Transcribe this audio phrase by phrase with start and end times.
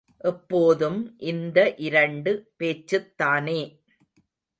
[0.17, 1.15] எப்போதும்
[1.17, 3.59] இந்த இரண்டு பேச்சுத்தானே.